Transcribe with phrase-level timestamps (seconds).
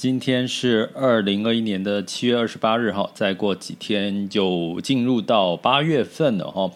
[0.00, 6.70] 今天是二零二一年的七月二十八日哈，再过几天就进入到八月份了哈。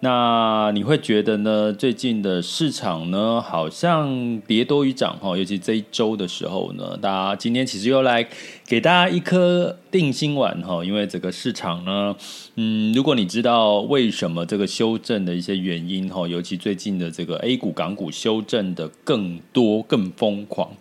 [0.00, 1.72] 那你会觉得呢？
[1.72, 8.28] 最近的市场呢，好像跌多于涨哈，尤其这一周的时候呢，大家今天其实又来
[8.66, 12.16] 给大家一颗定心丸哈，因为这个市场呢，
[12.56, 20.72] 嗯，如果你知道为什么这个修正的一些原因哈，尤其最近的这个 A 股、港股修正的更多、更疯狂，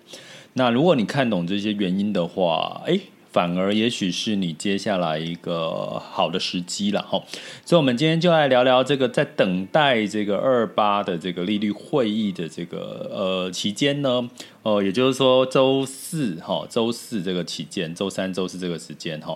[0.53, 2.99] 那如果你看懂这些原因的话，哎。
[3.33, 7.19] 反而也许是你接下来一个好的时机了哈，
[7.65, 14.29] 所以，我们今天就来聊聊这个在等待这个二八的这个利率会议的这个呃期间呢，
[14.61, 19.35] 呃，也就是说周四哈，周四这个期间，周三、周四这个时间哈，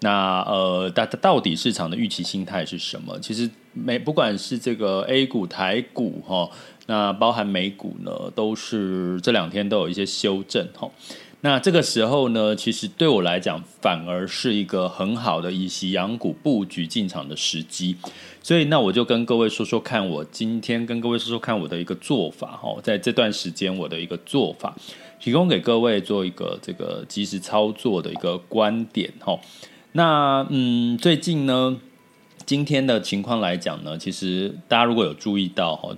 [0.00, 3.18] 那呃，大到底市场的预期心态是什么？
[3.20, 6.50] 其实每不管是这个 A 股、台股哈，
[6.90, 10.90] 那包含美股呢，都是这两天都有一些修正哈。
[11.42, 17.94] 那这个时候呢，其实对我来讲，反而是一个很好的以息养股布局进场的时机。
[18.42, 24.74] 所以，那我就跟各位说说看，我今天跟各位说说看我的一个做法哈，在这段时间我的一个做法，
[25.20, 29.38] 提供给各位做一个这个及时操作的一个观点哈。
[29.92, 31.76] 那嗯，最近呢，
[32.46, 35.94] 今天的情况来讲呢，其实大家如果有注意到哈。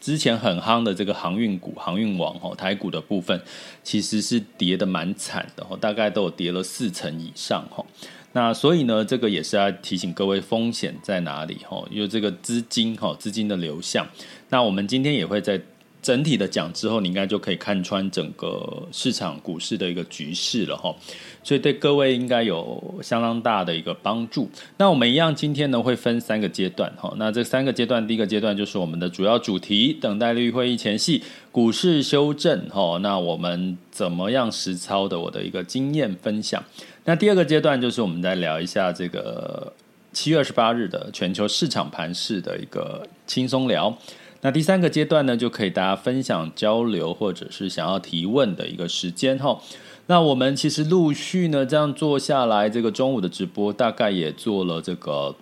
[0.00, 3.40] 之前很夯的这个航运股、航运王哈，台股的部分
[3.82, 7.84] 其实是跌的蛮惨的哈，大概都有跌了四成以上哈。
[8.32, 14.06] 那所以呢，这个也是要提醒各位风险在哪里哈，有这个资金哈，资金的流向。
[14.48, 15.60] 那我们今天也会在。
[16.02, 20.92] 整体的讲之后，你应该就可以看穿整个市场股市的一个局势了哈，
[21.44, 24.50] 所以对各位应该有相当大的一个帮助。
[24.76, 27.14] 那我们一样，今天呢会分三个阶段哈。
[27.16, 32.98] 那这三个阶段，第一个阶段就是我们的主要主题，等待率会议前夕，股市修正哈。
[33.00, 35.18] 那我们怎么样实操的？
[35.22, 36.60] 我的一个经验分享。
[37.04, 39.72] 那第二个阶段就是我们再聊一下这个
[40.12, 43.96] 七月二十八日的全球市场盘势的一个轻松聊。
[44.44, 49.60] 那第三个阶段呢，就可以大家分享交流，或者是想要提问的一个时间哈。
[50.08, 55.34] 那我们其实陆续呢这样做下来，这个中午的直播大概也做了这个，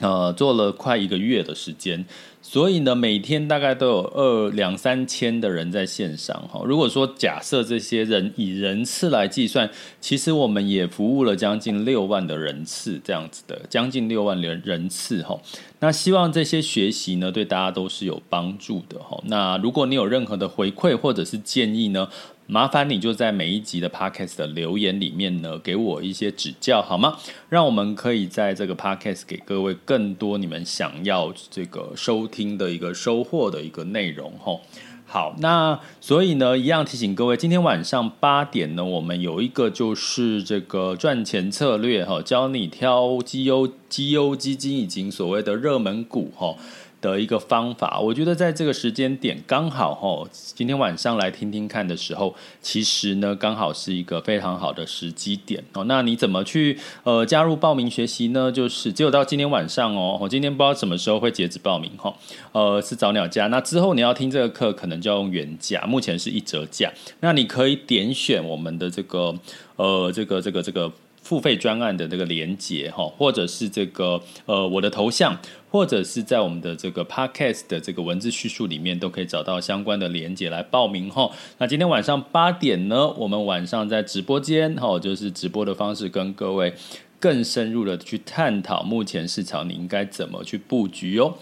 [0.00, 2.04] 呃，做了快一个月的时间。
[2.42, 6.62] 所以呢，每天大概都有二两三千的人在线上哈。
[6.64, 9.68] 如果说假设这些人以人次来计算，
[10.00, 15.36] 其实我们也服务了将近六万的人次这样子的，将近六万人人次哈。
[15.80, 19.20] 那希望这些学习呢，对大家都是有帮助的哈。
[19.26, 22.08] 那如果你有任何的回馈或者是建议呢，
[22.48, 27.16] 麻烦你就在每一集的 Podcast 的留言里面呢，给我一些指教好吗？
[27.48, 34.60] 让我们可以在这个 Podcast 给各位更多你们想要这个收听的一个收获的一个内容齁。
[35.08, 46.54] 好，那所以呢，一样提醒各位，今天晚上八点呢，我们有一个就是这个赚钱策略哈，教你挑绩优绩优基金以及所谓的热门股哈。
[47.00, 55.84] 的一个方法，我觉得在这个时间点刚好哈，今天晚上来听听看的时候，其实呢刚好是一个非常好的时机点哦。
[55.84, 58.50] 那你怎么去呃加入报名学习呢？
[58.50, 62.14] 就是只有到今天晚上哦，我今天不知道什么时候会截止报名哈。
[62.52, 66.90] 呃，是早鸟价，那之后你要听这个课，可能就要用原价，目前是一折价。
[67.20, 69.34] 那你可以点选我们的这个
[69.76, 70.90] 呃这个这个这个。
[71.26, 75.36] 付费专案的这个连接哈，或者是这个呃我的头像，
[75.68, 81.28] 或者是在我们的这个 podcast 的这个文字叙述里面，都可以找到相关的连接来报名哈。
[81.58, 86.72] 那今天晚上八点呢，我们晚上在直播间哈，就是直播的方式跟各位
[87.18, 91.34] 更深入的去探讨目前市场你应该怎么去布局哦。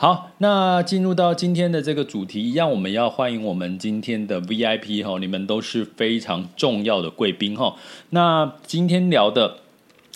[0.00, 7.76] 好，那进入到今天的这个主题，一样我们要欢迎我们今天的 VIP 哈，你们都是非常重要的贵宾哈。
[8.08, 9.58] 那今天聊的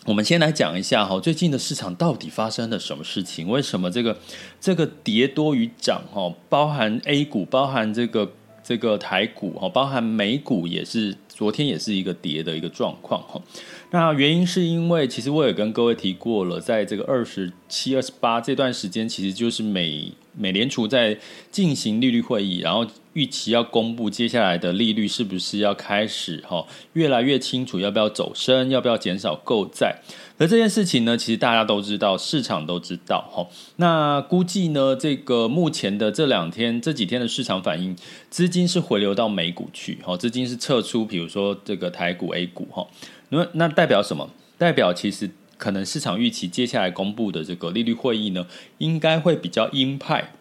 [0.06, 3.46] 我们先来讲一下哈，最近的市场到底发生了什么事情？
[3.50, 4.16] 为什么这个
[4.58, 6.32] 这个跌多于涨哈？
[6.48, 8.32] 包含 A 股，包含这个
[8.62, 13.42] 这个台股哈，包含美股也是昨天也是一个跌的一个状况哈。
[13.90, 21.18] 那原因是因为其实我也跟各位提过了，在这个二十七、二十八这段时间，其实就是美美联储在
[21.50, 22.86] 进行利率会议，然后。
[23.14, 29.94] 预期要公布接下来的利率是不是要开始哈，越来越清楚要不要走升，要不要减少购债？
[30.36, 33.46] 而这件事情呢，其实大家都知道，市场都知道哈。
[33.76, 37.94] 那估计呢，这个目前的这两天这几天的市场反应，
[38.30, 42.84] 资金是回流到美股去哈，资金是撤出，比如说这个台股 A 股哈。
[43.28, 44.28] 那那代表什么？
[44.58, 45.30] 代表其实
[45.64, 48.46] 可能市场预期接下来公布的这个利率会议呢，
[48.76, 50.32] 应该会比较鹰派。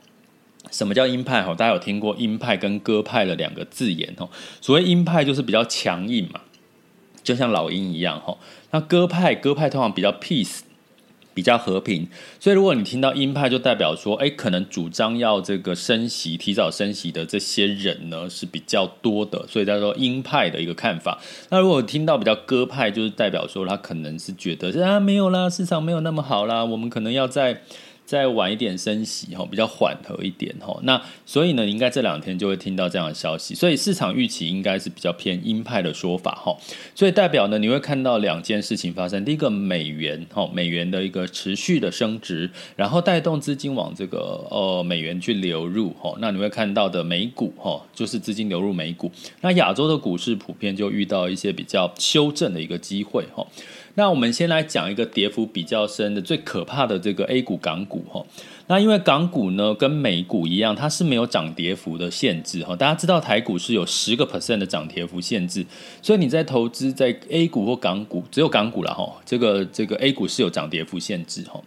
[0.70, 1.42] 什么叫鹰派？
[1.42, 4.28] 哈，大家有听过鹰派跟鸽派的两个字眼哦。
[4.60, 6.42] 所谓鹰派就是比较强硬嘛，
[7.24, 8.38] 就像老鹰一样哈。
[8.72, 10.60] 那鸽派，鸽派通常比较 peace，
[11.34, 12.08] 比较和平。
[12.40, 21.20] 所以如果你听到鹰派，就代表说，哎，可能主张要这个升息、提早升息的这些人呢是比较多的，所以叫做鹰派的一个看法。
[21.50, 27.62] 那如果听到比较鸽派，就是代表说他可能是觉得啊，没有啦，市场没有那么好啦，我们可能要在。
[28.06, 30.78] 再晚一点升息哈，比较缓和一点哈。
[30.84, 33.56] 那所以呢，应该这两天就会听到这样的消息。
[33.56, 36.56] 所以市场预期应该是比较偏鹰派的说法哈。
[36.94, 39.24] 所以代表呢，你会看到两件事情发生。
[39.24, 46.16] 第一个，美元哈，美元的一个持续的升值，然后带动资金往这个呃美元去流入哈。
[46.20, 49.12] 那你会看到的美股哈，就是资金流入美股。
[49.42, 53.46] 那亚洲的股市普遍就遇到一些比较修正的一个机会哈。
[53.96, 58.26] 那我们先来讲一个跌幅比较深的、最可怕的这个 A 股港股哈。
[58.68, 62.76] 那因为港股呢跟美股一样，它是没有涨跌幅的限制哈。
[62.76, 65.66] 大家知道台股是有十个 percent 的涨跌幅限制，
[66.02, 69.22] 所以你在投资在 A 股或港股，只有港股了哈。
[69.26, 71.62] 这个这个 A 股是有涨跌幅限制哈。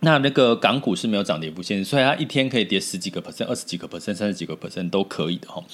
[0.00, 5.64] 那那个港股是没有涨跌幅限制，所以它一天可以跌十几个 percent、二十几个 percent、三十几个 percent 都可以的哈。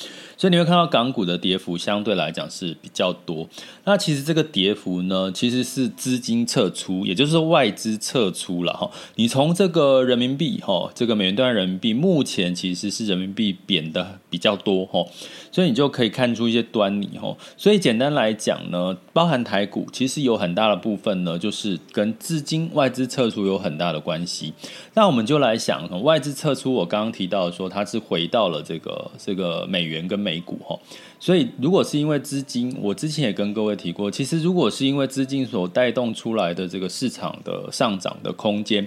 [0.42, 3.48] 所以你会看到港股的跌幅相对来讲是比较多。
[3.84, 8.90] 那其实这个跌幅呢，其实是资金撤出，也就是说外资撤出了哈。
[9.14, 15.06] 你从这个人民币哈，这个美元兑换人民币目前其实是人民币贬的比较多哈，
[15.52, 17.36] 所以你就可以看出一些端倪哈。
[17.56, 24.52] 所以简单来讲呢，包含台股其实有很大的部分呢，就是跟资金外资撤出有很大的关系。
[24.94, 30.78] 那我们就来想，外资撤出，我刚刚提到说，它是回到了这个这个美元跟美股哈，
[31.18, 38.86] 所以如果是因为资金，我之前也跟各位提过，其实如果是因为资金所带动出来的这个市场的上涨的空间，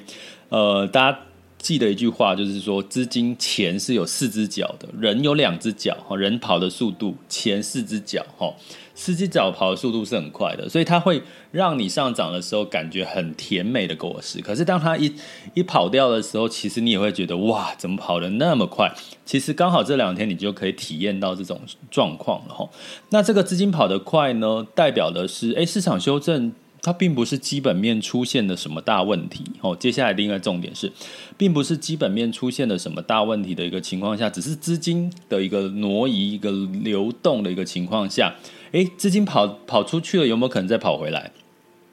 [0.50, 1.20] 呃，大家
[1.58, 8.54] 记得一句话，就是说资金钱是有四只脚的，人有两只脚哈，人跑的速度，钱四只脚哈。
[8.96, 11.22] 司机早跑的速度是很快的，所以它会
[11.52, 14.42] 让你上涨的时候感觉很甜美的果实。
[14.42, 15.14] 可是当它一
[15.54, 18.90] 一跑掉的时候，其实你也会觉得哇，怎么跑得那么快？
[19.26, 21.60] 其实刚好这两天你就可以体验到这种
[21.92, 22.70] 状况了哈。
[23.10, 29.76] 那这个资金跑得快呢，代表的是诶，市场修正它并不是基本面出现了什么大问题哦。
[29.76, 30.90] 接下来另一个重点是，
[31.38, 36.52] 并不是基本面出现了什么大问题的一个情况下，只是资金的一个挪移、一个
[36.84, 38.34] 流动的一个情况下。
[38.76, 41.32] 诶，资金跑跑出去了，有没有可能再跑回来？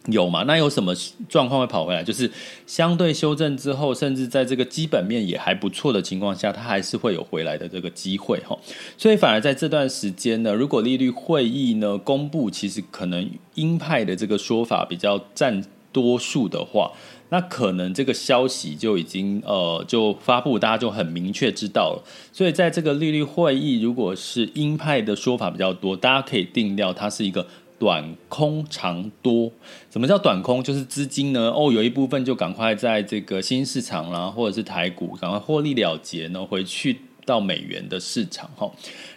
[0.07, 0.43] 有吗？
[0.49, 0.93] 那有什么
[1.29, 2.03] 状况会跑回来？
[2.03, 2.29] 就是
[2.67, 8.59] 相对修正之后，甚至在这个基本面也还不错的情况下，它还是会有回来的这个机会哈。
[8.99, 15.63] 所以反而在这段时间呢，如果利率会议呢公布，其实可能鹰派的这个说法比较占
[15.93, 16.93] 多数的话。
[17.29, 22.05] 那可能这个消息就已经呃就发布，大家就很明确知道了。
[22.31, 27.47] 所以在这个利率会议，如果是鹰派的说法比较多，大家可以定调它是一个
[27.79, 29.51] 短空长多。
[29.91, 30.63] 什么叫短空？
[30.63, 36.99] 就是资金呢哦有一部分就赶快在这个新市场啦，或者是台股赶快获利了结呢，回去
[37.33, 38.71] 到美元的市场哈。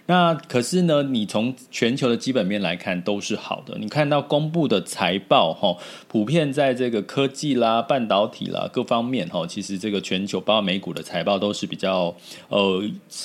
[0.08, 3.78] 那可是呢，你从全球的基本面来看都是好的。
[3.80, 5.76] 你看到公布的财报哈，
[6.08, 12.16] 普遍在这个科技啦、半导体啦各方面哈，其实这个全球包括美股的财报都是比较
[12.50, 12.84] 呃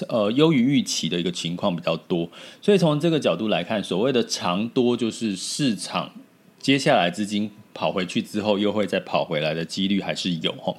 [0.09, 2.29] 呃优于预期的一个情况比较多。
[2.63, 6.11] 所以从这个角度来看，所谓的长多就是市场
[6.59, 7.51] 接下来资金。
[7.73, 10.75] 跑回去之后，又会再跑回来的几率还是有哈，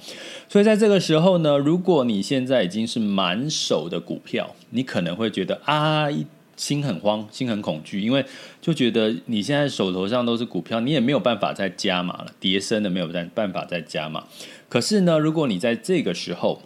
[0.50, 6.08] 所以在这个时候呢，如果你现在已经是满手的股票，你可能会觉得啊，
[6.56, 8.24] 心很慌，心很恐惧，因为
[8.62, 14.26] 就觉得你现在手头上都是股票，你也没有办法再加码了，跌升的没有办法再加码。
[14.70, 16.62] 可是呢，如果你在这个时候，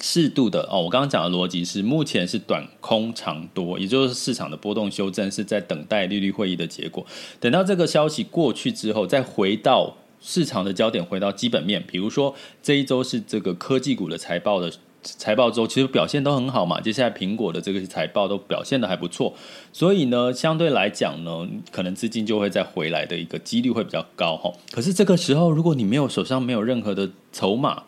[0.00, 7.04] 适度的哦，我刚刚讲的逻辑是，目前是短空长多，也就是市场的波动修正是在等待利率会议的结果。
[7.40, 16.80] 等到这个消息过去之后，再回到市场的焦点回到基本面，比如说这一周是这个科技股的财报的财报周，其实表现都很好嘛。
[16.80, 19.34] 接下来苹果的这个财报都表现得还不错，
[19.72, 24.52] 所以呢，相对来讲呢，可能资金就会再回来的一个几率会比较高哈。
[24.70, 27.82] 可是这个时候，如果你没有手上没有任何的筹码，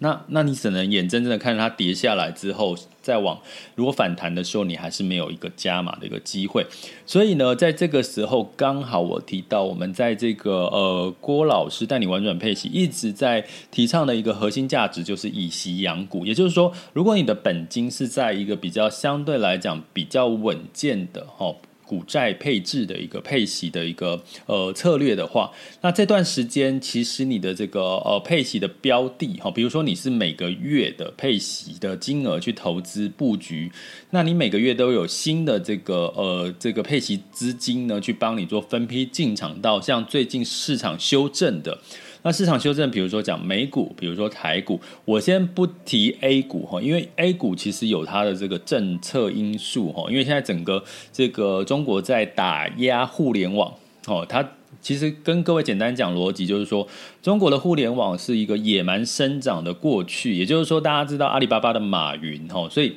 [0.00, 3.40] 那那你只能眼睁睁的看着它跌下来之后，再往
[3.74, 6.64] 如果反弹的时候，你还是没有一个加码的一个机会。
[7.04, 16.24] 所以呢，在这个时候刚好我提到，我们在这个呃郭老师带你玩转配息，一直在提倡的一个核心价值就是以息养股。
[16.24, 21.56] 也就是说，如果你的本金是在一个比较相对来讲比较稳健的齁。
[21.88, 33.72] 股债配置的一个配息的一个呃策略的话，那这段时间其实你的这个呃配息的标的哈，比如说你是每个月的配息的金额去投资布局，
[34.10, 41.78] 那你每个月都有新的这个呃这个配息资金呢，去帮你做分批进场到像最近市场修正的。
[42.22, 50.82] 那市场修正，比如说讲美股，比如说台股，我先不提 A 股哈，因为 A 股其实有它的这个政策因素哈，因为现在整个
[51.12, 53.72] 这个中国在打压互联网
[54.06, 54.46] 哦，它
[54.80, 56.86] 其实跟各位简单讲逻辑，就是说
[57.22, 62.94] 中国的互联网是一个野蛮生长的过去，也就是说大家知道阿里巴巴的马云哈，所以。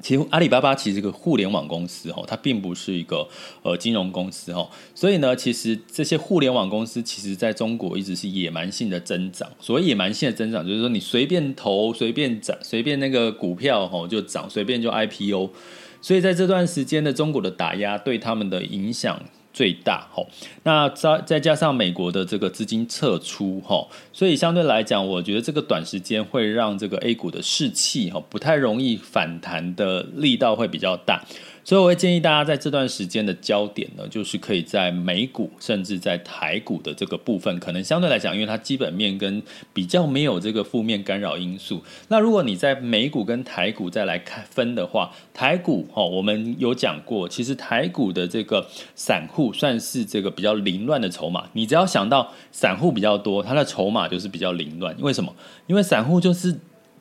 [0.00, 3.28] 其实阿里巴巴其实是个互联网公司哦，它并不是一个
[3.62, 9.50] 呃金融公司哦，所以呢，其实这些互联网公司其实在中国一直是野蛮性的增长。
[9.60, 15.50] 所谓野蛮性的增长，就是说你随便投、随便涨、随便那个股票哦就涨，随便就 IPO。
[16.00, 19.20] 所以在这段时间的中国的打压对他们的影响。
[19.58, 20.24] 最大吼，
[20.62, 31.24] 那再再加上美国的这个资金撤出吼，所以相对来讲，我觉得这个短时间会让这个 A 股的士气吼不太容易反弹的力道会比较大。
[31.68, 39.42] 所以我会建议大家在这段时间的焦点呢，就是可以在美股甚至在台股的这个部分，可能相对来讲，因为它基本面跟
[39.74, 41.84] 比较没有这个负面干扰因素。
[42.08, 51.50] 那如果你在美股跟台股再来看分的话，台股哈，我们有讲过，其实台股的这个散户算是这个比较凌乱的筹码。
[51.52, 54.96] 你只要想到散户比较多，它的筹码就是比较凌乱。
[55.00, 55.30] 为什么？
[55.66, 56.58] 因为散户就是。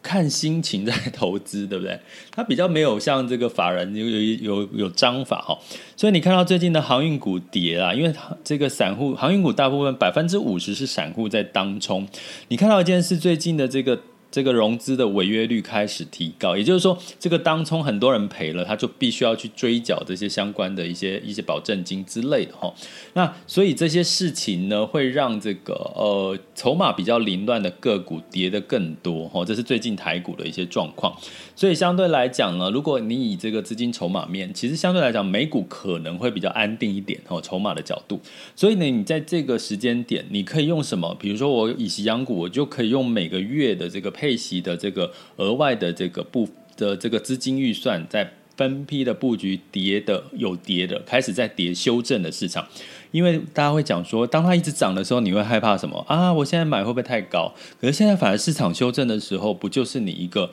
[0.08, 2.00] 看心情在投资，对不对？
[2.32, 4.20] 它比较没有像这个法人有有
[4.62, 5.60] 有有章法哈，
[5.98, 12.08] 所以你看到最近的航运股跌啦，因为这个散户航运股大部分百分之五十是散户在当冲。
[12.48, 14.00] 你看到一件事，最近的这个。
[14.30, 22.74] 这个融资的违约率开始提高，也就是说，这个当冲很多人赔了，他就必须要去追缴这些相关的一些一些保证金之类的哈。
[23.14, 29.46] 那所以这些事情呢，会让这个呃筹码比较凌乱的个股跌得更多哈。
[29.46, 31.16] 这是最近台股的一些状况。
[31.56, 38.20] 所以相对来讲呢，如果你以这个资金筹码面，其实相对来讲美股可能会比较安定一点哦，筹码的角度。
[38.56, 41.16] 所以呢，你在这个时间点，你可以用什么？
[41.18, 44.14] 比如说我以息养股，我就可以用每个月的这个。
[44.18, 52.68] 配息的这个额外的这个部的这个资金预算，在分批的布局跌的有跌的，开始在跌修正的市场，
[53.12, 56.34] 因为大家会讲说，当它一直涨的时候，你会害怕什么啊？
[56.34, 57.54] 我现在买会不会太高？
[57.80, 60.50] 可是现在反而市场修正的时候，不就是你一个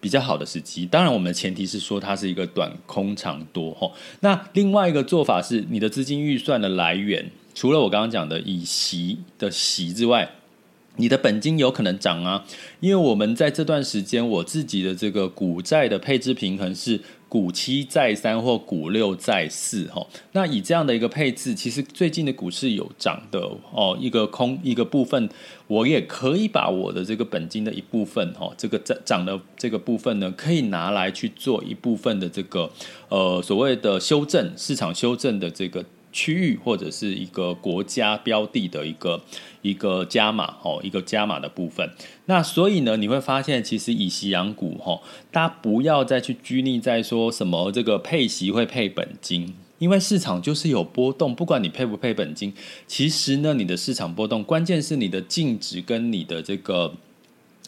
[0.00, 0.84] 比较好的时机？
[0.86, 3.88] 当然，我们的前提是说它是一个短空长多哈。
[4.20, 10.28] 那另外一个做法是，你的资金预算的来源，除了我刚刚讲的以息的息之外。
[10.96, 12.44] 你的本金有可能涨啊，
[12.80, 20.06] 因为我们在这段时间，我自己的这个股债的配置平衡是股七债三或股六债四哈。
[20.32, 23.40] 那以这样的一个配置，其实最近的股市有涨的
[23.72, 25.28] 哦，一个空一个部分，
[25.66, 32.70] 我也可以把我的这个本金的一部分哈，这个涨涨的这个部分呢，可以拿来去做一部分的这个
[33.08, 35.84] 呃所谓的修正市场修正的这个。
[36.16, 39.22] 区域或者是一个国家标的的一个
[39.60, 41.90] 一个加码哦，一个加码的部分。
[42.24, 44.98] 那所以呢，你会发现其实以息养股哈，
[45.30, 52.54] 大家不要再去拘泥在说什么这个配息会配本金，因为市场就是有波动，不管你配不配本金，
[52.86, 56.94] 其实呢，你的市场波动，关键是你的净值跟你的这个。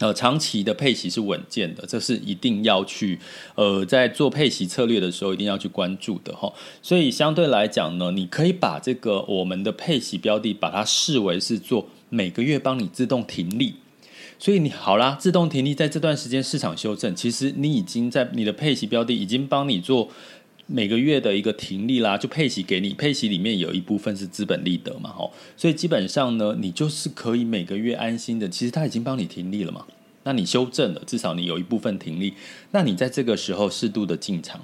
[0.01, 3.19] 呃，长期的配息是稳健的，这是一定要去
[3.57, 6.53] 呃，在做配息策略的时候一定要去关注的哈。
[6.81, 13.75] 所以相对来讲呢，你可以把这个我们的配息标的，把它视为是做每个月帮你自动停利。
[14.39, 20.09] 所以你好啦，自动停利在这段时间市场修正，其实你已经在你的配息标的已经帮你做。
[20.71, 29.87] 每个月的一个停利啦，就配息给你，配息里面有一部分是资本利得嘛，吼，所以基本上呢，你就是可以每个月安心的，其实他已经帮你停利了嘛，
[30.25, 32.35] 那你修正了，至少你有一部分停利，
[32.73, 34.61] 那你在这个时候适度的进场，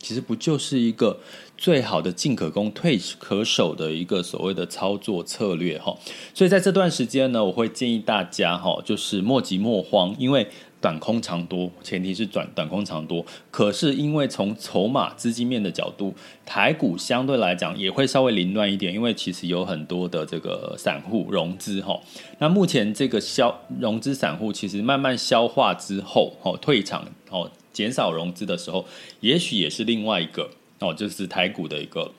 [0.00, 1.20] 其实不就是一个
[1.56, 5.96] 最好的进可攻退可守的一个所谓的操作策略哈？
[6.34, 10.48] 所以在这段时间呢，我会建议大家哈，就是莫急莫慌，因为。
[10.84, 13.24] 短空长多，前提是短短空长多。
[13.50, 16.14] 可是因为从筹码资金面的角度，
[16.44, 21.98] 台股相对来讲也会稍微凌乱一点，因为其实有很多的这个散户融资哈。
[22.38, 28.84] 那目前这个消融资散户其实慢慢消化之后，哦退场哦减少融资的时候，
[29.20, 30.50] 也许也是另外一个
[30.80, 32.12] 哦，就是台股的一个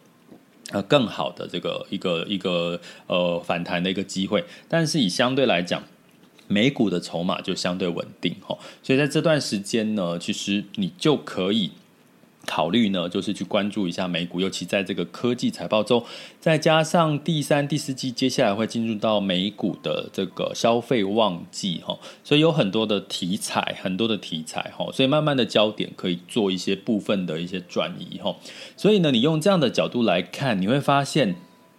[0.72, 4.44] 呃更好的这个一个一个呃反弹的一个机会。
[4.68, 5.84] 但是以相对来讲。
[6.48, 11.72] 美股的筹码就相对稳定哈，所以在这段时间呢，其实你就可以
[12.46, 16.06] 考虑呢，就是去关注一下美股，尤其在这个科技财报周，
[16.40, 28.36] 再加上第三、第四季接下来会进入到美股的这个消费旺季哈，所以有很多的题材，很多的题材哈，所以慢慢的焦点可以做一些部分的一些转移哈，
[28.78, 31.36] 所以呢，你用这样的角度来看，你会发现。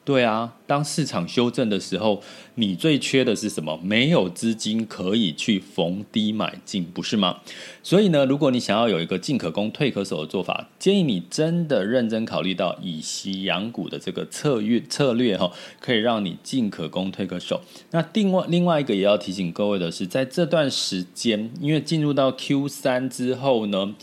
[0.07, 2.23] 对啊，当市场修正的时候，
[2.55, 3.77] 你最缺的是什么？
[3.83, 7.41] 没有资金可以去逢低买进，不是吗？
[7.83, 17.61] 所以呢，如果你想要有一个进可攻、退可守的做法，建议你真的认真考虑到以息养股的这个策略策略哈，可以让你进可攻、退可守。
[17.91, 23.97] 那另外另外一个也要提醒各位的是，在这段时间，因为进入到 Q 三之后呢。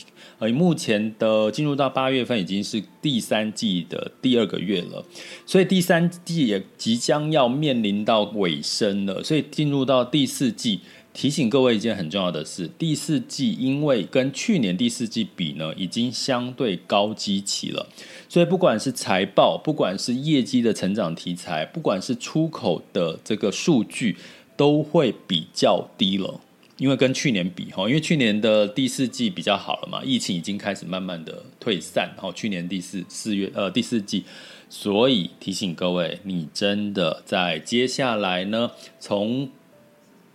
[0.43, 5.05] 而目前的进入到八月份已经是第三季的第二个月了，
[5.45, 9.23] 所以第三季也即将要面临到尾声了。
[9.23, 10.81] 所以进入到第四季，
[11.13, 17.87] 提醒各位一件很重要的事：第四季因为跟去年第四季比呢，已经相对高基期了。
[18.27, 24.17] 所以不管是财报，不管是业绩的成长题材，不管是出口的这个数据，
[24.57, 26.41] 都会比较低了。
[26.83, 34.25] 因为跟去年比哈，因为去年的第四季比较好了嘛，疫情已经开始慢慢的退散，然后，去年第四四月呃第四季，
[34.67, 39.49] 所以提醒各位，你真的在接下来呢，从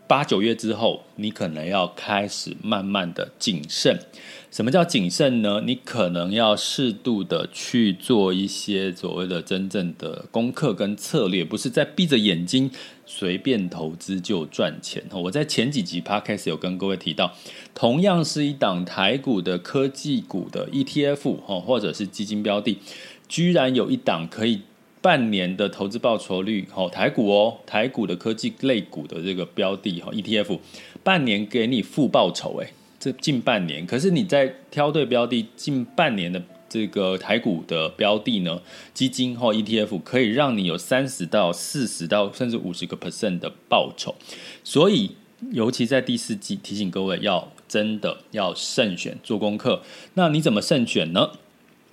[0.06, 4.00] 八九月之后，你可能要开始慢慢的谨慎。
[4.50, 5.62] 什么叫谨慎呢？
[5.66, 12.70] 你可能要适度的去做一些所谓的真正的功课跟策略，不是在闭着眼睛
[13.10, 15.02] 随便投资就赚钱。
[15.10, 17.34] 我在前几集 Podcast 有跟各位提到，
[17.74, 22.78] 同样是一档台股的科技股的 ETF 或者是基金标的，
[23.26, 24.60] 居然有一档可以
[25.00, 30.58] 半年的投资报酬率，台股哦，台股的科技类股的这个标的哈 ETF，
[31.02, 32.62] 半年给你负报酬，
[33.00, 38.60] 这近半年，可是你在挑对标的，近半年的这个台股的标的呢，
[38.92, 44.14] 基金或 ETF 可以让你有三十到四十到甚至五十个 percent 的报酬，
[44.62, 45.12] 所以
[45.52, 49.82] 尤其在第四季，提醒各位要真的要慎选做功课。
[50.14, 51.30] 那你怎么慎选呢？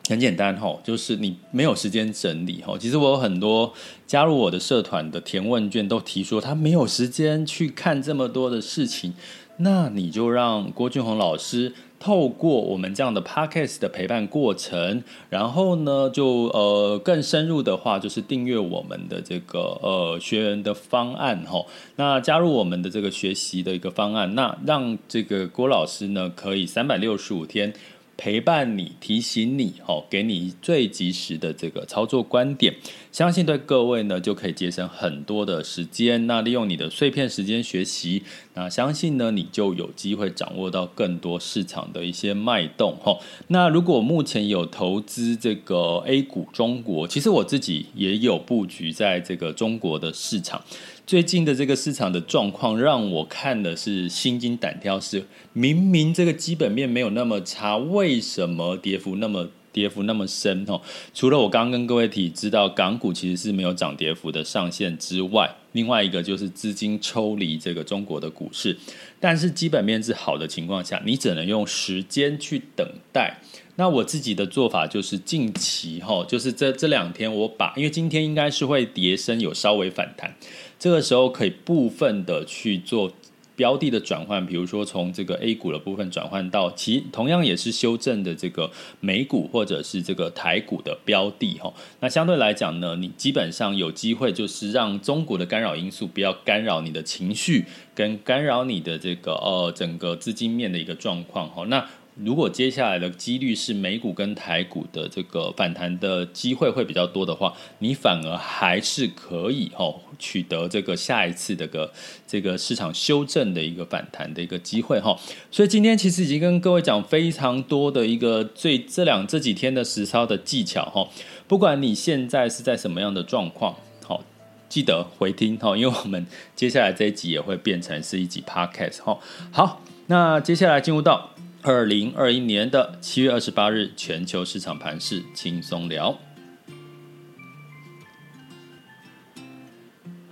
[0.08, 2.78] 很简单哈，就是你没有时间整理哈。
[2.78, 3.74] 其实我有很多
[4.06, 9.16] 加入我的社团的填问卷都提说，他没有时间去看这么多的事情。
[9.58, 11.74] 那你就让郭俊宏老师
[12.06, 21.66] 透过我们这样的 podcast 的陪伴过程，然后呢，就呃更深入的话，就是订阅我们的这个呃学员的方案哈。
[21.96, 27.74] 那加入我们的这个学习的一个方案，那让这个郭老师呢可以三百六十五天。
[28.18, 32.74] 陪伴你，提醒你，哦，给你最及时的这个操作观点，
[33.16, 36.28] 相信对各位呢就可以节省很多的时间。
[36.28, 38.22] 那利用你的碎片时间学习，
[38.56, 43.18] 那相信呢你就有机会掌握到更多市场的一些脉动，哈。
[43.48, 50.62] 那如果目前有投资这个 A 股中国，其实我自己也有布局在这个中国的市场。
[51.08, 55.24] 最近的这个市场的状况让我看的是心惊胆跳，是
[55.54, 60.64] 明明这个基本面没有那么差，为什么跌幅那么跌幅那么深？
[60.70, 60.82] 哦，
[61.14, 68.78] 除了我刚刚跟各位提知道港股其实是没有涨跌幅的上限之外，另外一个就是资金抽离这个中国的股市，
[69.20, 73.38] 但是基本面是好的情况下，你只能用时间去等待。
[73.76, 80.34] 那我自己的做法就是近期哈，就是这这两天我把，因为今天应该是会跌深，有稍微反弹。
[80.80, 83.12] 这个时候可以部分的去做
[83.56, 91.74] 标的的转换，比如说从这个 A 股的部分转换到其同样也是修正的这个美股或者是这个台股的标的哈。
[92.00, 101.64] 那相对来讲呢，你基本上有机会就是让中国的干扰因素不要干扰你的情绪，跟干扰你的这个呃整个资金面的一个状况哈。
[101.68, 111.92] 那如果接下来的几率是美股跟台股的这个反弹的机会会比较多的话，你反而还是可以哦取得这个下一次的个
[112.26, 115.18] 这个市场修正的一个反弹的一个机会哈。
[115.52, 121.06] 所以今天其实已经跟各位讲非常多的一个最这两这几天的实操的技巧哈。
[121.50, 124.24] 不管你现在是在什么样的状况，好，
[124.70, 126.26] 记得回听哈，因为我们
[126.56, 129.20] 接下来这一集也会变成是一集 podcast 哈。
[129.52, 131.32] 好，那接下来进入到
[131.68, 136.16] 二零二一年的七月二十八日全球市场盘势轻松聊。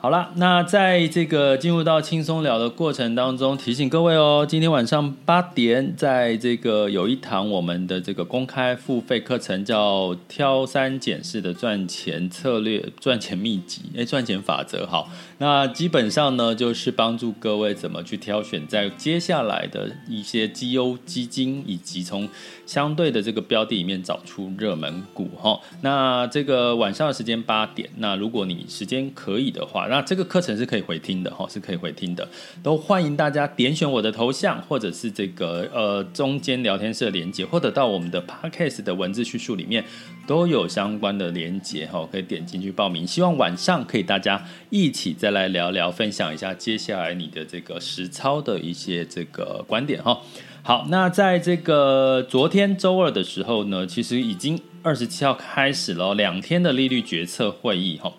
[0.04, 14.86] 好了，那在这个进入到轻松聊的过程当中，提醒各位哦，今天晚上八点，在这个有一堂我们的这个公开付费课程，叫“挑三拣四的赚钱策略、赚钱秘籍”哎，赚钱法则。
[14.86, 22.28] 好，那基本上呢，就是帮助各位怎么去挑选在接下来的一些绩优基金，以及从
[22.66, 25.30] 相对的这个标的里面找出热门股。
[25.42, 32.28] 哈，那这个晚上的时间八点，那如果你时间可以的话，那这个课程是可以回听的哈，是可以回听的，
[32.64, 39.86] 都欢迎大家点选我的头像，或者是这个呃中间聊天室的连接，或者到我们的 Podcast 的文字叙述里面
[40.26, 43.06] 都有相关的连接哈，可以点进去报名。
[43.06, 50.20] 希望晚上可以大家一起再来聊聊，分享一下接下来你的这个实操的一些这个观点哈。
[50.64, 58.12] 好，那在这个昨天周二的时候呢，其实已经二十七号开始了两天的利率决策会议哈。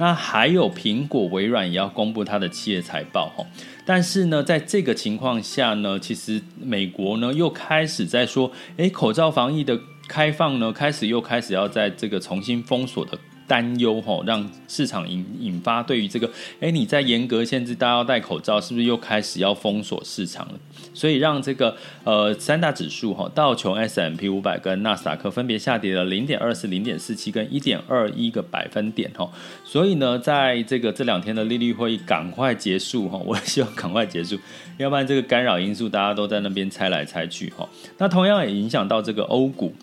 [0.00, 3.44] 那还有苹果、微软也要公布它的企业财报哈，
[3.84, 13.18] 但是呢，在这个情况下呢，其实美国呢又开始在说，诶，口罩防疫的开放呢，开始又开始要在这个重新封锁的。
[13.50, 20.54] 担忧吼，让市场引引发对于这个，哎，你在严格限制大家要戴口罩，是不是又开始要封锁市场了？
[20.94, 29.28] 所以让这个呃三大指数哈，道琼 s m p 五百跟纳斯达克分别下跌了零点二四、零点四七跟一点二一个百分点哈。
[29.64, 34.38] 所以呢，在这个这两天的利率会议赶快结束哈，我希望 赶快结束，
[34.78, 37.68] 要不然这个干扰因素大家都在那边猜来猜去哈。
[37.98, 39.74] 那同样也影响到这个欧股。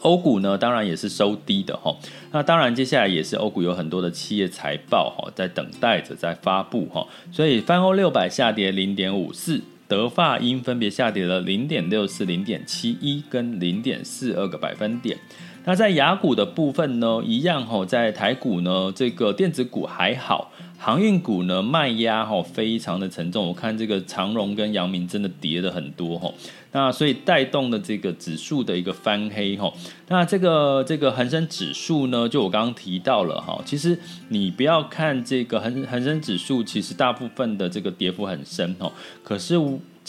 [0.00, 1.96] 欧股呢，当然也是收低的哈。
[2.32, 7.06] 那当然，接下来也是欧股有很多的企业财报哈，在等待着在发布哈。
[7.30, 15.18] 所以，泛欧六百下跌零点五四，德法英分别下跌了零点六四、零点七一跟零点四二个百分点。
[15.64, 20.50] 那在雅股的部分呢，一样哈，在台股呢，这个电子股还好。
[20.82, 26.32] 航运股呢，卖压哈非常的沉重，我看这个长荣跟阳明真的跌了很多哈，
[26.72, 29.70] 那所以带动的这个指数的一个翻黑哈，
[30.08, 33.98] 那这个这个恒生指数呢，就我刚刚提到了哈，其实
[34.30, 38.90] 你不要看这个恒恒生指数，其实大部分的这个跌幅很深哈，
[39.22, 39.54] 可是。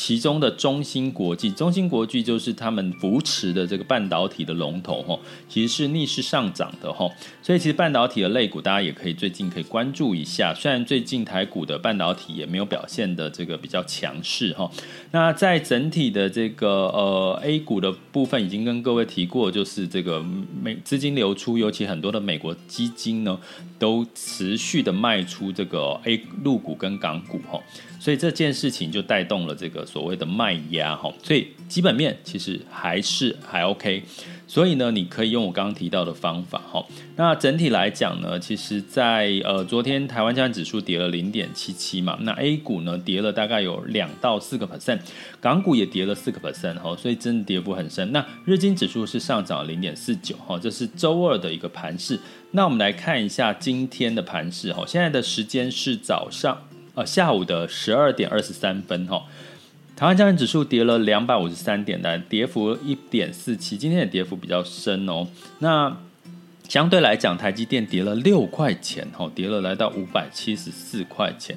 [0.03, 7.07] 其中的中芯国际，中芯国际就是他们扶持的这个半导体的龙头哈，其实是逆势上涨的哈，
[7.43, 10.55] 所以其实半导体的类股大家也可以最近可以关注一下。
[10.55, 14.67] 虽然最近台股的半导体也没有表现的这个比较强势哈，
[15.11, 20.25] 那在整体的这个呃 A 股的部分已经跟各位提过，就是这个
[20.63, 23.39] 美资金流出，尤其很多的美国基金呢
[23.77, 27.61] 都持续的卖出这个 A 陆股跟港股哈。
[27.99, 34.01] 所以这件事情就带动了这个所谓的卖压哈，所以基本面其实还是还 OK，
[34.47, 36.85] 所以呢，你可以用我刚刚提到的方法哈。
[37.17, 44.99] 那整体来讲呢，其实在呃昨天台湾加权指数跌了零点七七嘛，那 A 股呢跌了大概有两到四个 percent，
[45.41, 48.09] 港股也跌了四个 percent 哈，所以真的跌幅很深。
[48.13, 52.17] 那日经指数是上涨零点四九哈，这是周二的一个盘势。
[52.51, 56.57] 那我们来看一下今天的盘势哈，现在的时间是早上。
[56.93, 59.23] 呃，下午的十二点二十三分，哈，
[60.01, 65.27] 台湾加权指数跌了两百五十三点，的跌幅一点四七，今天的跌幅比较深哦。
[65.59, 65.95] 那
[66.67, 71.55] 相对来讲，台积电跌了六块钱，哦，跌了来到五百七十四块钱。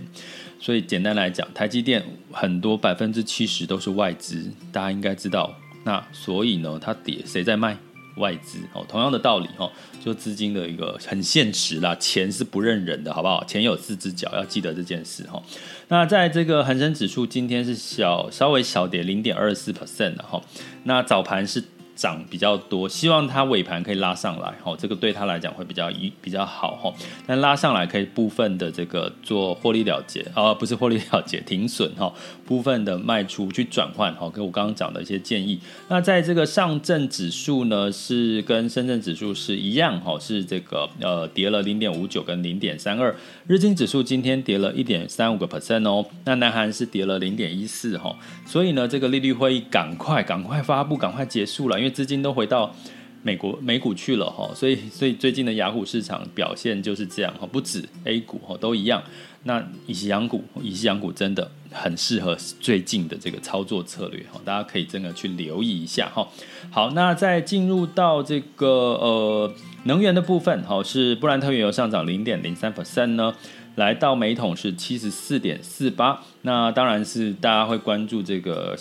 [0.60, 5.54] 所以简单来讲，台积电很多百分之七十都是外资，大家应该知道。
[5.82, 7.78] 那所以呢，它跌，谁在卖？
[8.16, 9.70] 外资哦，同样的道理哦，
[10.04, 13.42] 就资金的一个很现实啦，钱是不认人的，好不好？
[13.44, 15.42] 钱有四只脚，要记得这件事哈。
[15.88, 20.42] 那在这个恒生指数今天是小稍微小跌零点二四 percent 的哈，
[20.84, 21.62] 那早盘是
[21.94, 26.92] 涨比较多，希望它尾盘可以拉上来，哦，这个对他来讲会比较一比较好，哈。
[27.26, 32.12] 但拉上来可以部分的这个做获利了结，啊，不是获利了结，停损，哈，
[32.44, 35.60] 部分的卖出去转换，哈，跟我刚刚讲的一些建议。
[35.88, 43.14] 那在这个上证指数呢，是跟深圳指数是一样，哈，是这个呃跌了零点五九跟零点三二，
[43.46, 51.83] 日经指数今天跌了一点三五个 percent 哦，那南韩是跌了零点一四，哈，所以呢，这个利率会议赶快赶快发布，赶快结束了。
[51.84, 52.74] 因为资金都回到
[53.22, 59.02] 美国美股去了哈，所以所以最近的雅股市场表现就是这样哈，不止 A 股哈都一样。
[59.42, 66.26] 那以西洋股，以西洋股真的很适合最近的这个操作策略哈，大家可以真的去留意一下哈。
[66.70, 73.34] 好，那再进入到这个呃能源的部分哈，是布兰特原油上涨零点零三 percent 呢，
[73.74, 76.22] 来到每桶是七十四点四八。
[76.40, 78.74] 那当然是大家会关注这个。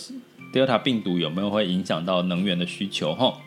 [0.53, 3.15] Delta 病毒有没有会影响到能源的需求？
[3.15, 3.39] 吼，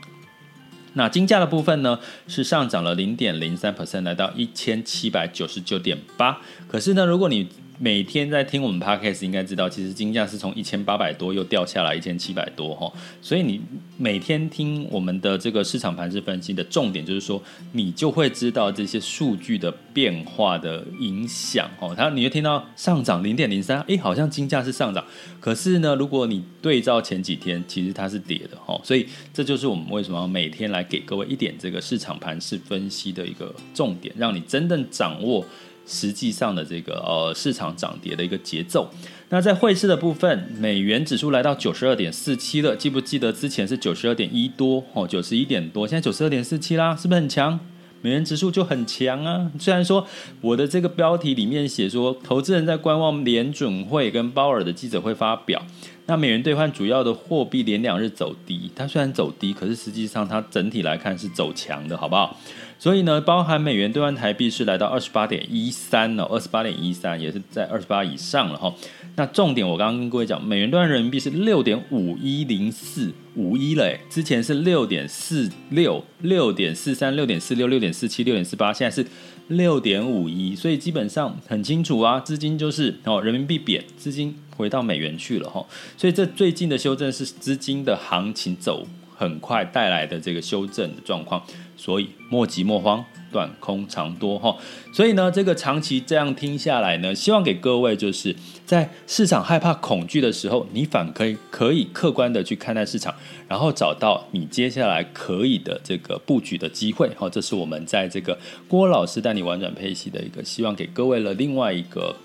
[0.94, 6.40] 那金价的部分呢，是上涨了零点零三 percent，来到一千七百九十九点八。
[6.66, 13.60] 可是呢，如果你每天在听我们 podcast，应该知道，其实金价是从一千八百多又掉下来一千七百多哈，所以你
[13.98, 21.94] 每天听我们的这个市场盘势分析的重点，就是说你就会知道这些数据的变化的影响哦。
[21.94, 25.04] 它你会听到上涨零点零三，哎，好像金价是上涨，
[25.38, 28.80] 可是呢，如果你对照前几天，其实它是跌的哈。
[28.82, 35.44] 所以这就是我们为什么要每天来给各位一点这个市场盘势分析的一个重点，让你真正掌握。
[35.86, 38.90] 实际上的这个呃市场涨跌的一个节奏。
[39.28, 47.58] 那在汇市的部分，美元指数来到九十二点四七了，记不记得之前是九十二点一多哦，九十一点多，现在九十二点四七啦，是不是很强？
[48.02, 49.50] 美元指数就很强啊。
[49.58, 50.06] 虽然说
[50.40, 55.60] 我的这个标题里面写说，投资人在观望联准会跟鲍尔的记者会发表。
[56.08, 62.38] 那美元兑换主要的货币连两日走低，它虽然走低，可是实际上它整体来看是走强的，好不好？
[62.78, 68.72] 所以呢，包含美元兑换台币是来到二十八点一三哦，二十八点一三也是在二十八以上了哈。
[69.16, 79.08] 那重点我刚刚跟各位讲，美元兑换人民币是六点五一零四五一了，之前是六点四六、六点四三、六点四六、六点四七、六点四八，现在是
[79.48, 85.64] 六点五一，所以基本上很清楚啊，资金就是哦，人民币贬，资金回到美元去了哈。
[85.96, 88.86] 所以这最近的修正是资金的行情走
[89.16, 91.42] 很快带来的这个修正的状况。
[91.76, 94.56] 所以莫急莫慌，短空长多哈。
[94.92, 98.34] 所以呢，这个长期这样听下来呢，希望给各位就是
[98.64, 103.14] 在市场害怕恐惧的时候，你反可以可以客观的去看待市场，
[103.46, 107.28] 然后找到你接下来可以的这个布局的机会哈。
[107.28, 112.16] 这是我们在这个郭老师带你玩转配息的一个希望给各位的另外一个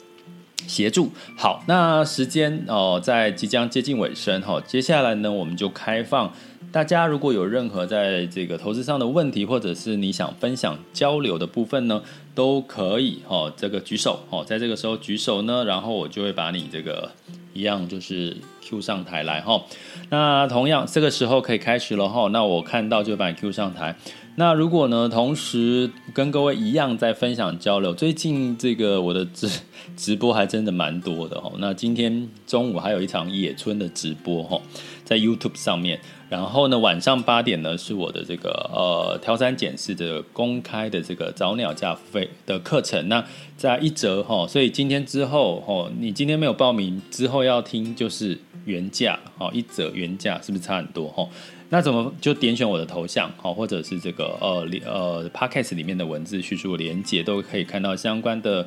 [0.66, 1.12] 协助。
[1.38, 6.32] 好，那时间哦，在即将接近尾声哈，接下来呢，我们就开放。
[6.72, 12.02] 大家如果有任何在这个投资上的问题，或者是你想分享交流的部分呢，
[12.34, 17.12] 都可以哦，这个举手哦，在这个时候举手呢，然后我就会把你这个
[17.54, 19.62] 一样就是 Q 上台来哈。
[20.10, 23.94] 那同样这个时候可以开始了哈，那我看到就把你 Q 上台。
[24.38, 29.50] 那如果呢，同时跟各位一样在分享交流，最近这个我的直
[29.98, 31.52] 直播还真的蛮多的哈。
[31.58, 34.62] 那今天中午还有一场野村的直播哈，
[35.04, 36.00] 在 YouTube 上面。
[36.32, 43.10] 然后呢，晚上八点呢是我的这个呃挑三拣四的公开的这个早鸟价费的课程。
[43.10, 43.22] 那
[43.58, 51.28] 在一折哈，所以今天之后哦，你今天没有报名之后要听就是原价哦，一折原价是不是差很多哈？
[51.68, 58.66] 那怎么就点选我的头像好，或者是这个呃呃 Podcast 里面的文字叙述连接都可以看到相关的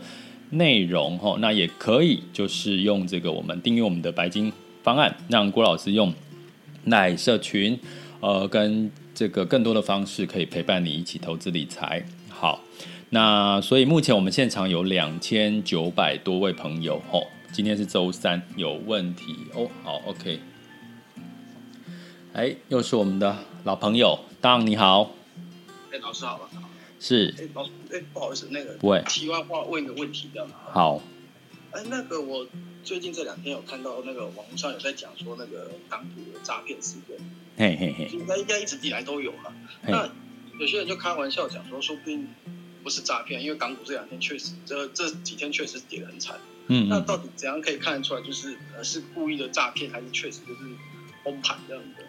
[0.51, 1.39] 内容哈。
[1.41, 6.13] 那也可以就是用这个我们订阅我们的白金方案，让郭老师用。
[6.85, 7.79] 奶社群，
[8.21, 12.05] 呃，跟这个更多的方式可以陪伴你一起投资理财。
[12.29, 12.61] 好，
[13.11, 17.23] 那所以目前我们现场有两千九百多位朋友哦。
[17.53, 19.69] 今天是周三，有问题哦。
[19.83, 20.41] 好，OK。
[22.33, 25.13] 哎，又是我们的老朋友，当你好。
[25.93, 26.49] 哎，老师好了。
[26.99, 27.33] 是。
[27.39, 30.45] 哎，老师，哎，不好意思，那个，喂，题外话问一个问题的。
[30.73, 31.01] 好。
[31.71, 32.45] 哎，那个我。
[32.85, 37.17] 最近这两天有看到那个网络上有在讲说那个港股的诈骗事件，
[37.57, 39.51] 嘿嘿嘿，应该应该一直以来都有嘛。
[39.87, 40.09] 那
[40.61, 42.29] 有些人就开玩笑讲说，说不定
[42.83, 46.37] 不是诈骗，因为港股这两天确实这这几天确实跌得很惨。
[46.67, 50.61] 嗯，那到底怎样可以看得出来，就是呃是故意的诈骗，还是确实就是
[51.25, 52.05] 崩盘这样的？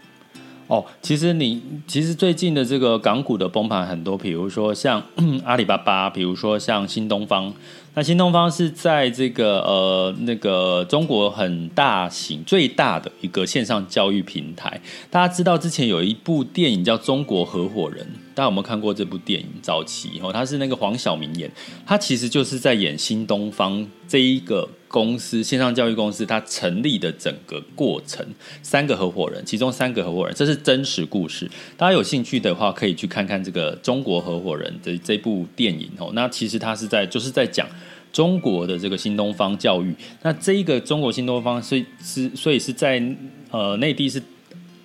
[0.67, 5.01] 哦，其实你其实最近的这个港股的崩盘很多，比如说像
[5.45, 7.53] 阿里巴巴，比如说像新东方。
[7.97, 14.81] 那新东方是在这个呃那个中国很大型最大的一个线上教育平台。
[15.09, 18.05] 大家知道之前有一部电影叫《中国合伙人》，
[18.35, 19.47] 大家有没有看过这部电影？
[19.61, 21.49] 早期哦，他是那个黄晓明演，
[21.85, 28.25] 他其实就是在演新东方这一个公司线上教育公司，它成立的整个过程，
[28.61, 31.49] 三个合伙人，其中三个合伙人，这是真实故事。
[31.77, 36.11] 大家有兴趣的话，可以去看看这个《中国合伙人》的这部电影哦。
[36.13, 37.65] 那其实他是在就是在讲。
[38.15, 43.03] 中国的这个新东方教育，那这一个中国新东方是是，所以是在
[43.51, 44.23] 呃内地是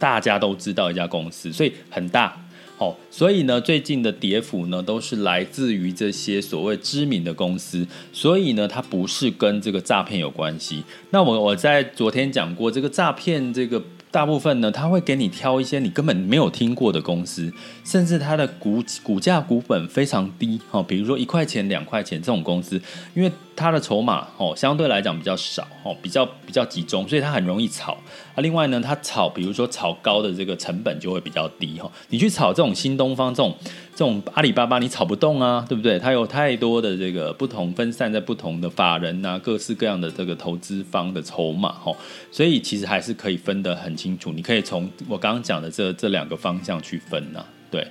[0.00, 2.36] 大家都知道一家公司，所以很大
[2.78, 2.92] 哦。
[3.08, 10.82] 所以呢，最近的跌幅呢都是来自于这些所谓知名的公司，所以呢，它不是跟这个诈骗有关系。
[11.10, 13.80] 那我我在昨天讲过，这个诈骗这个。
[14.10, 17.52] 大部分呢，他会给你挑一些你根本没有听过的公司，
[17.84, 22.80] 甚至它的股股价股本非常低，哈，比如说一块钱、两块钱这种公司，
[23.14, 27.92] 因为它的筹码哦相对来讲比较少，哦比较比较集中，所以它很容易炒。
[28.34, 33.54] 啊，另外呢，它炒，比如说炒高的这个成本就会比较低，哈，你去炒这种新东方这种。
[33.92, 35.98] 这种阿里巴巴你炒不动啊，对不对？
[35.98, 41.94] 它有太多的这个不同分散在不同的法人啊，各式各样的这个投资方的筹码哈，
[42.32, 44.32] 所以其实还是可以分得很清楚。
[44.32, 47.86] 你可以从我刚刚讲的这这两个方向去分呐，对。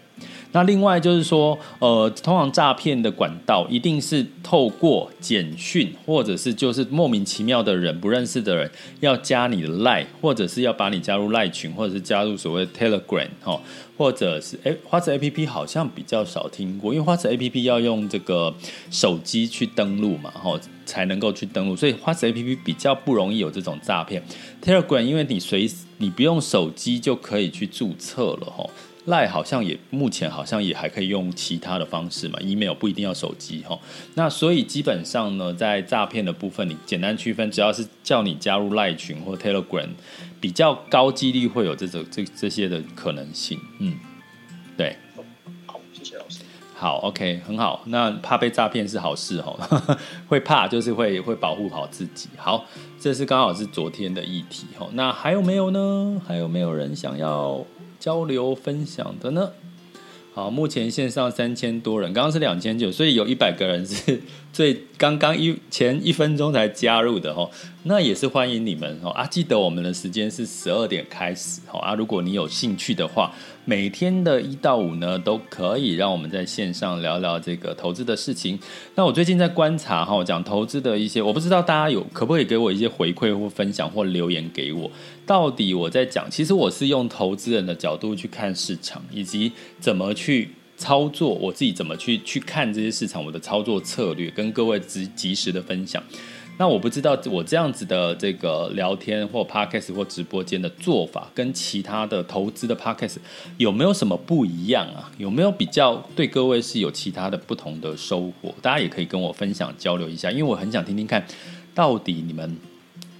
[0.52, 13.62] 那另外就是说，呃，通常诈骗的管道一定是透过简讯，或者是就是莫名其妙的人不认识的人要加你的 Line，或者是要把你加入 Line 群，或者是加入所谓 Telegram 哦，
[13.96, 18.52] 或者是哎花子 APP 好像比较少听过，因为花子 APP 要用这个
[18.89, 24.22] 手机去登录嘛，哈，才能够去登录，所以花子 APP 比较不容易有这种诈骗。
[24.63, 28.68] Telegram 因为你随你不用手机就可以去注册了哈。
[29.06, 33.80] 赖好像也目前好像也还可以用其他的方式嘛，email 不一定要手机哈。
[34.16, 39.88] 那所以基本上呢，在诈骗的部分，你简单区分，只要是叫你加入赖群或 Telegram，
[40.40, 43.60] 比较高几率会有这种这这些的可能性。
[43.80, 43.96] 嗯，
[44.78, 44.96] 对。
[45.66, 46.42] 好，谢谢老师。
[46.76, 47.82] 好，OK，很好。
[47.86, 49.58] 那怕被诈骗是好事哈，
[50.28, 52.30] 会怕就是会会保护好自己。
[52.38, 52.66] 好，
[53.00, 54.88] 这是刚好是昨天的议题哈。
[54.94, 56.22] 那还有没有呢？
[56.28, 57.66] 还有没有人想要？
[58.00, 59.52] 交流分享的呢？
[60.32, 64.22] 好，目前线上三千多人，刚刚是两千九，所以有一百个人是
[64.54, 67.50] 最刚刚一前一分钟才加入的哦。
[67.84, 69.26] 那也是欢迎你们哦啊！
[69.26, 71.94] 记得我们的时间是十二点开始哦啊！
[71.96, 73.34] 如果你有兴趣的话，
[73.65, 78.58] 每天的一到五呢，都可以让我们在线上聊聊这个投资的事情。
[78.95, 84.89] 那我最近在观察哈，讲投资的一些，我不知道大家有可不可以给我一些回馈或分享或留言给我。
[85.26, 96.02] 到底我在讲，其实我是用投资人的角度去看市场，以及怎么去操作，我自己怎么去去看这些市场，我的操作策略跟各位及及时的分享。
[96.60, 103.15] 那我不知道我这样子的这个聊天或 podcast 或直播间的做法，跟其他的投资的 podcast
[103.56, 105.10] 有没有什么不一样啊？
[105.17, 108.54] 有没有比较对各位是有其他的不同的收获？
[108.62, 111.26] 大家也可以跟我分享交流一下，因为我很想听听看，
[111.74, 112.58] 到底你们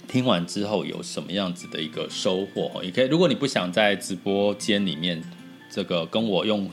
[0.06, 2.70] 听完之后有什么样子的一个收获。
[2.84, 5.22] 也可以，如果你不想在直播间里面。
[5.70, 6.68] 这个跟我用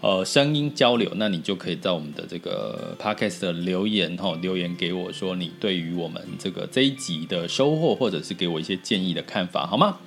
[0.00, 9.98] 呃声音交流，那你就可以在我们的这个 podcast 的留言哈，留言给我说你对于我们这个这一集的收获，或者是给我一些建议的看法，好吗？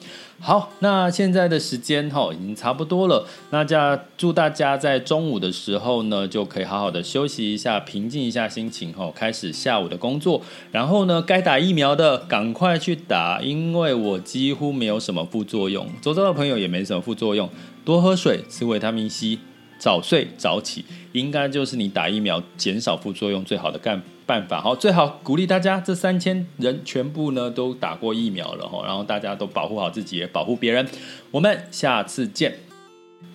[0.42, 3.76] 好，那现在的时间哈已经差不多了，那就
[4.18, 10.42] 祝大家在中午的时候呢，就可以好好的休息一下，平静一下心情哈，开始下午的工作。
[10.72, 17.50] 然后呢，该打疫苗的赶快去打，因为我几乎没有什么副作用，周遭的朋友也没什么副作用。
[17.90, 19.40] 多喝水，吃维他命 C，
[19.80, 24.62] 早睡早起，应该就是你打疫苗减少副作用最好的干办法。
[24.62, 30.88] 好，最好鼓励大家，这三千人全部呢都打过疫苗了哈，然后大家都保护好自己，也保护别人。
[31.32, 32.60] 我们下次见。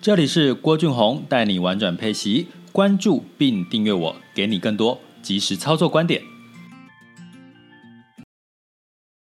[0.01, 6.34] 这里是郭俊宏带你玩转配息，关注并订阅我，给你更多即时操作观点。